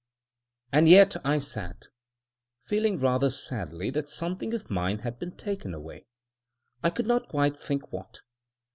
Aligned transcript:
And 0.71 0.89
yet 0.89 1.15
I 1.23 1.37
sat, 1.37 1.85
feeling 2.65 2.97
rather 2.97 3.29
sadly 3.29 3.91
that 3.91 4.09
something 4.09 4.51
of 4.55 4.67
mine 4.71 4.97
had 5.05 5.19
been 5.19 5.37
taken 5.37 5.75
away: 5.75 6.07
I 6.81 6.89
could 6.89 7.05
not 7.05 7.29
quite 7.29 7.55
think 7.59 7.91
what. 7.93 8.21